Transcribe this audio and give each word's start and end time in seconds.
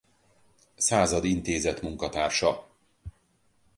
Század 0.75 1.23
Intézet 1.25 1.81
munkatársa. 1.81 2.67